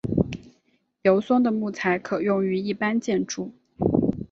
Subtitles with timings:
[1.03, 3.53] 油松的木材可用于一般建筑。